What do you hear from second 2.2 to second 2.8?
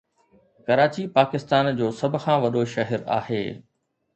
کان وڏو